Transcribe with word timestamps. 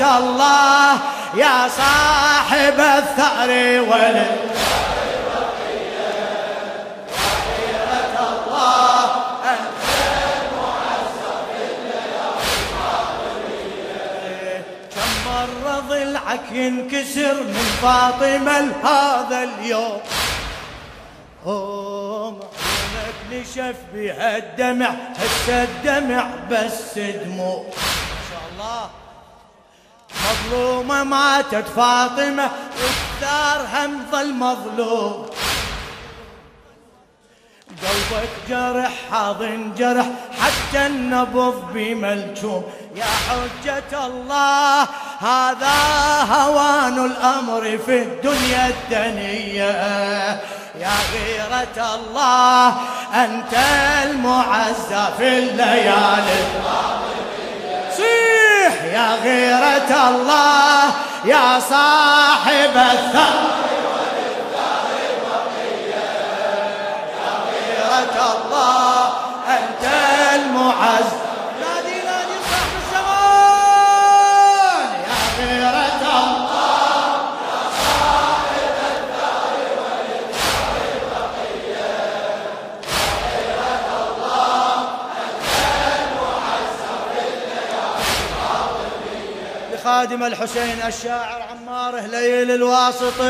الله 0.00 0.98
يا 1.34 1.68
صاحب 1.68 2.80
الثأر 2.80 3.50
مرة 15.26 15.80
ضلعك 15.88 16.52
ينكسر 16.52 17.34
من 17.34 17.78
فاطمة 17.82 18.72
هذا 18.84 19.42
اليوم. 19.42 20.00
عيونك 21.46 22.42
نشف 23.32 23.76
بها 23.94 24.36
الدمع 24.36 24.90
هسه 25.16 25.62
الدمع 25.62 26.26
بس 26.50 26.98
دموع 26.98 27.64
ما 27.64 28.22
شاء 28.30 28.42
الله. 28.52 28.90
مظلومة 30.46 31.04
ماتت 31.04 31.64
فاطمة 31.76 32.50
والثار 32.82 33.66
هم 33.72 34.06
ظل 34.12 34.34
مظلوم 34.34 35.26
قلبك 37.82 38.28
جرح 38.48 38.92
حاضن 39.10 39.72
جرح 39.78 40.06
حتى 40.40 40.86
النبض 40.86 41.72
بملجوم. 41.74 42.64
يا 42.94 43.04
حجة 43.04 44.06
الله 44.06 44.82
هذا 45.20 45.76
هوان 46.32 47.06
الأمر 47.06 47.78
في 47.86 48.02
الدنيا 48.02 48.68
الدنية 48.68 49.70
يا 50.78 50.92
غيرة 51.12 51.94
الله 51.94 52.68
أنت 53.14 53.54
المعزى 54.04 55.08
في 55.18 55.38
الليالي. 55.38 56.42
يا 58.92 59.16
غيرة 59.22 60.08
الله 60.08 60.82
يا 61.24 61.60
صاحب 61.60 62.76
الثار 62.76 63.62
الله 68.32 69.12
أنت 69.48 69.84
المعز. 70.34 71.31
في 90.02 90.08
لخادم 90.08 90.24
الحسين 90.24 90.82
الشاعر 90.86 91.42
عماره 91.42 92.00
ليل 92.00 92.50
الواسطي. 92.50 93.22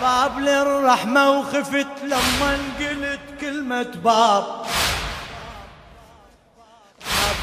باب 0.00 0.38
للرحمة 0.38 1.30
وخفت 1.30 1.86
لما 2.02 2.58
قلت 2.80 3.20
كلمة 3.40 3.92
باب. 4.04 4.44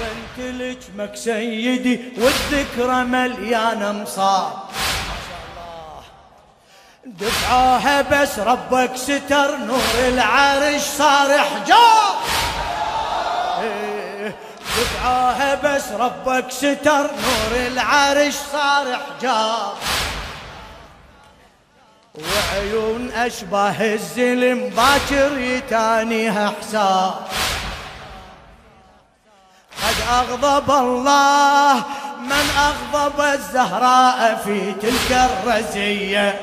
بنت 0.00 0.38
لجمك 0.38 1.16
سيدي 1.16 2.00
والذكرى 2.18 3.04
مليانة 3.04 3.92
مصاب 3.92 4.52
دفعوها 7.06 8.02
بس 8.02 8.38
ربك 8.38 8.96
ستر 8.96 9.56
نور 9.56 9.94
العرش 10.08 10.82
صار 10.82 11.38
حجاب 11.38 12.13
دفعوها 14.78 15.54
بس 15.54 15.82
ربك 15.92 16.50
ستر 16.50 17.02
نور 17.02 17.66
العرش 17.66 18.34
صار 18.52 18.86
حجاب 18.96 19.72
وعيون 22.14 23.10
أشباه 23.10 23.94
الزلم 23.94 24.68
باكر 24.76 25.38
يتانيها 25.38 26.52
حساب 26.60 27.14
قد 29.82 29.94
أغضب 30.10 30.70
الله 30.70 31.74
من 32.20 32.46
أغضب 32.58 33.20
الزهراء 33.20 34.40
في 34.44 34.72
تلك 34.72 35.10
الرزية. 35.10 36.40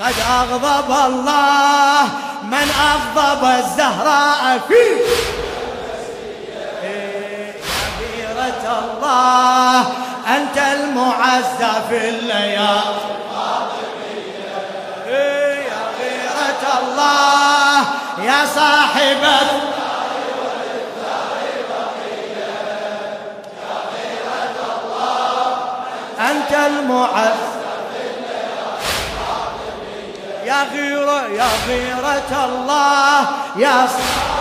قد 0.00 0.14
أغضب 0.30 0.90
الله 0.90 2.02
من 2.42 2.70
أغضب 2.92 3.44
الزهراء 3.44 4.58
في 4.68 4.82
الله 9.08 9.80
أنت 10.36 10.58
المعزى 10.58 11.72
في 11.88 12.08
الليالي. 12.08 13.08
الله 16.78 17.80
يا 18.24 18.46
صاحب 18.54 19.22
أنت 26.20 26.52
المعز. 26.66 27.48
يا 30.44 30.62
غيرة 30.72 31.26
يا 31.28 31.48
غيرة 31.68 32.44
الله 32.44 33.26
يا 33.56 33.86
صاحب 33.86 34.37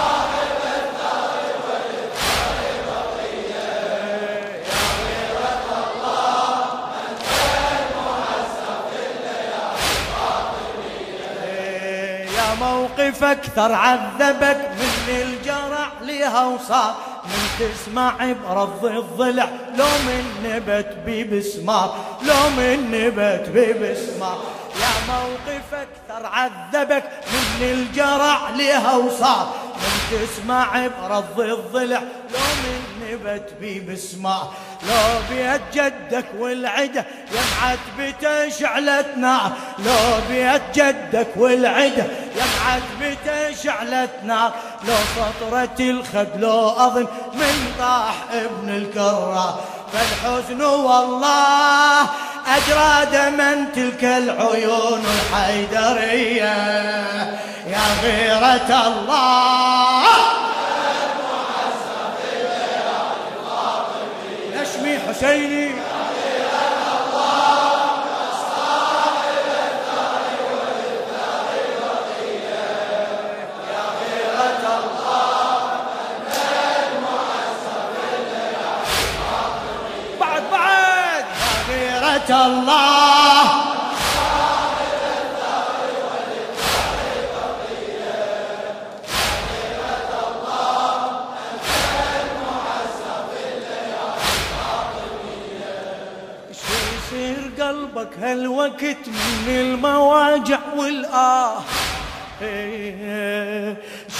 موقف 13.08 13.24
أكثر 13.24 13.74
عذبك 13.74 14.70
من 14.80 15.16
الجرع 15.22 15.88
لها 16.02 16.46
وصار 16.46 16.96
من 17.26 17.48
تسمع 17.60 18.14
برض 18.50 18.86
الضلع 18.86 19.50
لو 19.78 19.86
من 19.86 20.24
نبت 20.44 20.98
ببسمار 21.06 21.96
لو 22.22 22.50
من 22.58 22.92
نبت 22.92 23.50
ببسمار. 23.50 24.38
يا 24.80 25.14
موقف 25.14 25.74
أكثر 25.74 26.26
عذبك 26.26 27.04
من 27.34 27.62
الجرع 27.62 28.50
لها 28.50 28.96
وصار 28.96 29.54
من 29.82 29.96
تسمع 30.12 30.88
برض 31.02 31.40
الضلع. 31.40 32.00
لو 32.34 32.40
من 32.64 32.82
نبت 33.12 33.50
ببسمار 33.62 34.54
لو 34.84 35.20
بيت 35.30 35.62
جدك 35.74 36.26
والعده 36.38 37.06
يا 37.32 37.42
معتبته 37.62 38.50
شعلت 38.50 39.08
نار 39.18 39.52
لو 39.80 40.20
بيت 40.30 40.62
جدك 40.76 41.28
والعده 41.36 42.04
يا 42.36 42.46
معتبته 42.60 43.64
شعلت 43.64 44.12
نار 44.24 44.52
لو 44.88 44.96
سطرت 45.16 45.80
الخد 45.80 46.28
لو 46.40 46.70
أظن 46.70 47.08
من 47.34 47.74
طاح 47.80 48.16
ابن 48.32 48.70
الكرة. 48.70 49.60
فالحزن 49.94 50.62
والله 50.62 52.02
أجرى 52.48 53.06
دما 53.12 53.66
تلك 53.76 54.04
العيون 54.04 55.04
الحيدرية. 55.06 56.58
يا 57.78 58.02
غيرة 58.04 58.88
الله. 58.88 60.04
حسيني؟ 65.10 65.72
يا 80.20 81.54
غيرة 81.70 82.46
الله. 82.46 82.97
قلبك 97.98 98.20
هالوقت 98.20 99.08
من 99.48 99.50
المواجع 99.50 100.60
والآه. 100.76 101.54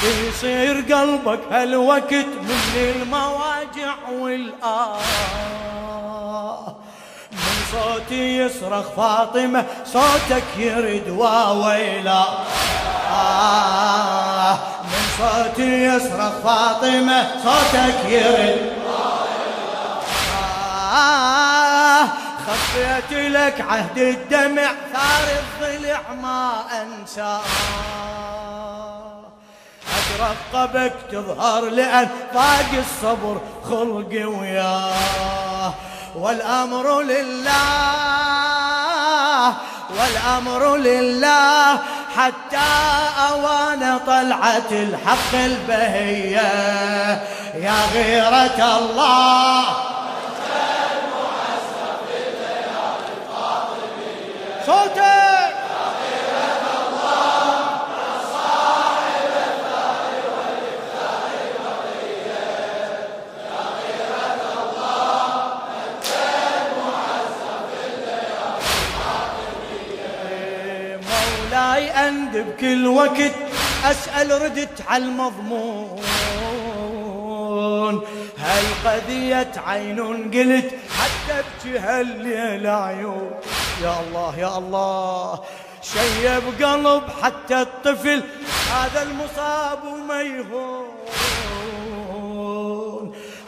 شو 0.02 0.08
يصير 0.28 0.76
قلبك 0.94 1.40
هالوقت 1.52 2.14
من 2.42 2.60
المواجع 2.76 3.96
والآه. 4.20 4.98
من 7.32 7.58
صوتي 7.72 8.38
يصرخ 8.38 8.86
فاطمة 8.98 9.66
صوتك 9.86 10.44
يرد 10.58 11.10
واويلا 11.10 12.24
آه. 13.12 14.54
من 14.84 15.04
صوتي 15.20 15.86
يصرخ 15.86 16.32
فاطمة 16.44 17.28
صوتك 17.44 18.10
يرد. 18.10 18.87
حبيت 22.48 23.12
لك 23.12 23.62
عهد 23.62 23.98
الدمع 23.98 24.72
ثار 24.94 25.28
الضلع 25.40 26.02
ما 26.22 26.52
انساه 26.82 27.42
أترقبك 29.98 30.94
تظهر 31.12 31.62
لأن 31.66 32.10
فاق 32.34 32.72
الصبر 32.74 33.42
خلقي 33.70 34.24
وياه. 34.24 35.74
والأمر 36.16 37.02
لله 37.02 37.54
والأمر 39.90 40.76
لله 40.76 41.80
حتى 42.18 42.70
أوان 43.30 44.00
طلعه 44.08 44.72
الحق 44.72 45.36
البهية. 45.36 46.52
يا 47.56 47.76
غيرة 47.94 48.78
الله 48.78 49.66
صوتك 54.68 55.54
مولاي 71.10 71.90
أند 72.08 72.38
بكل 72.38 72.88
وقت 72.88 73.32
أسأل 73.86 74.42
ردت 74.42 74.82
على 74.88 75.04
المضمون 75.06 76.02
هل 78.40 78.64
قضية 78.86 79.52
عين 79.68 80.00
قلت 80.34 80.72
حتى 80.98 81.44
بجه 81.66 82.02
الليل 82.02 82.68
عيون. 82.68 83.32
يا 83.84 83.96
الله 84.00 84.40
يا 84.40 84.58
الله 84.58 85.40
شيب 85.82 86.44
قلب 86.64 87.04
حتى 87.24 87.62
الطفل 87.62 88.24
هذا 88.74 89.02
المصاب 89.04 89.80
وما 89.84 90.22
يهون. 90.22 90.88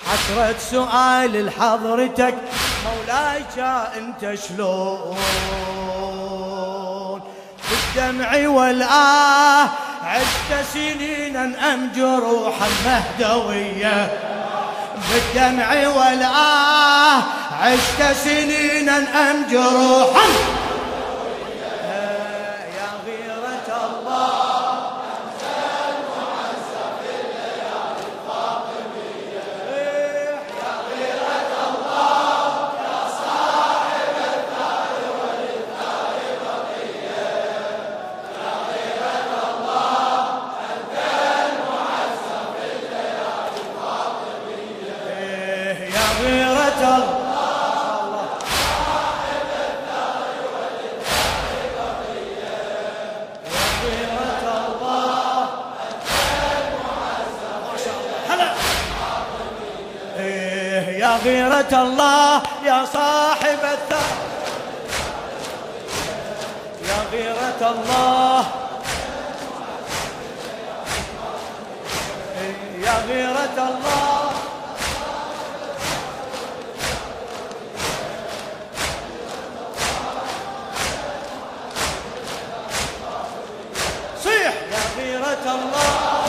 حسرة 0.05 0.55
سؤال 0.59 1.45
لحضرتك 1.45 2.35
مولاي 2.85 3.43
أنت 3.97 4.39
شلون؟ 4.39 5.17
بالدمع 7.69 8.47
والآه 8.47 9.69
عشت 10.03 10.51
سنينا 10.73 11.73
أم 11.73 11.91
جروحا 11.95 12.67
مهدوية. 12.85 14.28
بالدمع 15.13 15.87
والآه 15.87 17.23
عشت 17.61 18.17
سنينا 18.23 18.97
أم 18.97 19.45
جروحا. 19.51 20.27
يا 60.99 61.17
غيرة 61.23 61.81
الله 61.81 62.41
يا 62.65 62.85
صاحب 62.93 63.59
الثار 63.63 64.17
يا 66.89 66.99
غيرة 67.11 67.61
الله. 67.71 68.45
يا 72.83 72.95
غيرة 73.07 73.57
الله. 73.57 74.18
الله. 85.45 86.25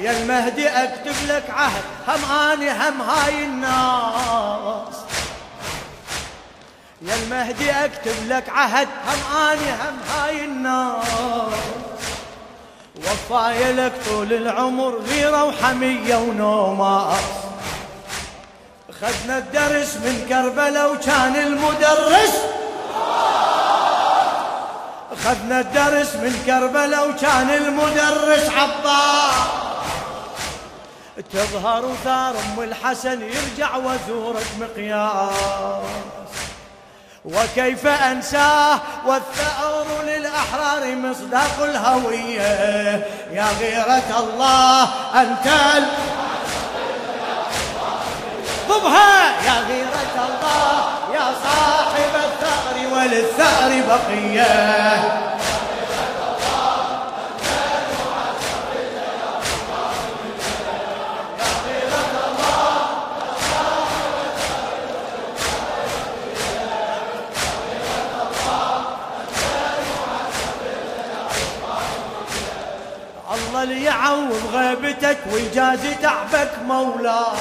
يا 0.00 0.10
المهدي 0.10 0.68
اكتب 0.68 1.14
لك 1.28 1.50
عهد 1.50 1.82
هم 2.08 2.32
آني 2.32 2.70
هم 2.70 3.00
هاي 3.02 3.44
الناس. 3.44 4.94
يا 7.02 7.14
المهدي 7.14 7.70
اكتب 7.70 8.28
لك 8.28 8.48
عهد 8.48 8.88
هم 9.06 9.36
آني 9.36 9.72
هم 9.72 9.98
هاي 10.10 10.44
الناس. 10.44 11.08
وفاي 12.96 13.72
لك 13.72 13.92
طول 14.06 14.32
العمر 14.32 14.98
غيرة 14.98 15.44
وحمية 15.44 16.16
ونوماس. 16.16 17.43
خذنا 19.04 19.38
الدرس 19.38 19.96
من 19.96 20.26
كربلاء 20.28 20.92
وكان 20.92 21.36
المدرس. 21.36 22.34
خذنا 25.24 25.60
الدرس 25.60 26.14
من 26.14 26.42
كربلاء 26.46 27.10
وكان 27.10 27.50
المدرس 27.50 28.50
عباس 28.50 29.34
تظهر 31.32 31.84
وثار 31.84 32.30
أم 32.30 32.62
الحسن 32.62 33.22
يرجع 33.22 33.76
وزورك 33.76 34.46
مقياس 34.60 35.84
وكيف 37.24 37.86
أنساه 37.86 38.78
والثأر 39.06 39.86
للأحرار 40.04 40.96
مصداق 40.96 41.62
الهوية. 41.62 43.06
يا 43.32 43.46
غيرة 43.60 44.18
الله 44.18 44.82
أنت 45.22 45.48
ضبها 48.68 49.42
يا 49.46 49.60
غيرة 49.68 50.14
الله 50.28 50.84
يا 51.14 51.34
صاحب 51.44 52.14
الثأر 52.14 52.76
وللثأر 52.94 53.70
بقية. 53.88 55.24
الله 73.34 73.64
ليعوض 73.64 74.42
غيبتك 74.52 75.18
ويجازي 75.32 75.94
تعبك 75.94 76.50
مولاه 76.66 77.36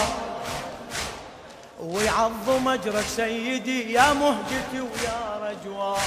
ويعظم 1.84 2.68
اجرك 2.68 3.06
سيدي 3.16 3.94
يا 3.94 4.14
مهجتي 4.14 4.82
ويا 4.82 5.40
رجواي 5.42 6.00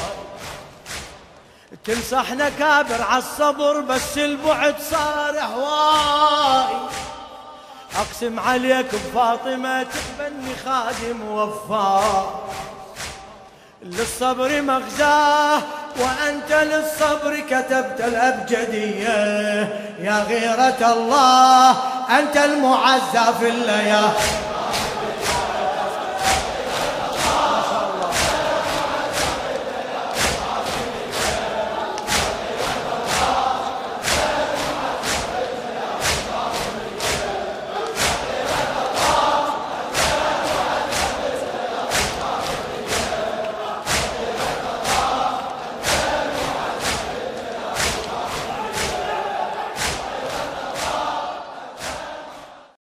تنصحنا 1.85 2.49
كابر 2.49 3.03
عالصبر 3.03 3.81
بس 3.81 4.19
البعد 4.19 4.75
صار 4.91 5.39
هواي. 5.39 6.77
أقسم 7.97 8.41
عليك 8.41 8.87
بفاطمة 8.95 9.83
تقبلني 9.83 10.55
خادم 10.65 11.29
وفاء. 11.29 12.49
للصبر 13.83 14.63
مغزاه 14.63 15.63
وأنت 16.01 16.53
للصبر 16.53 17.41
كتبت 17.51 18.01
الأبجدية. 18.01 19.17
يا 20.01 20.25
غيرة 20.29 20.93
الله 20.93 21.71
أنت 22.19 22.37
المعزى 22.37 23.35
في 23.41 23.49
الليالي. 23.49 24.56